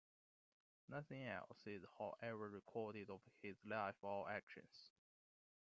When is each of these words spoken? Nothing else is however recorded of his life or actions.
Nothing 0.89 1.27
else 1.27 1.61
is 1.67 1.85
however 1.99 2.49
recorded 2.49 3.11
of 3.11 3.21
his 3.43 3.55
life 3.67 3.93
or 4.03 4.27
actions. 4.31 4.89